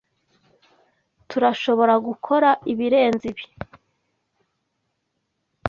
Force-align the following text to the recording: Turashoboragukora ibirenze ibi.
Turashoboragukora 1.29 2.49
ibirenze 2.71 3.23
ibi. 3.31 3.45